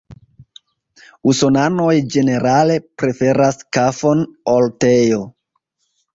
[1.33, 4.27] Usonanoj ĝenerale preferas kafon
[4.57, 5.23] ol teo.